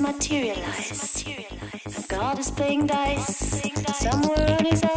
[0.00, 1.24] materialize.
[2.08, 3.62] God is playing dice
[3.94, 4.89] somewhere on his own.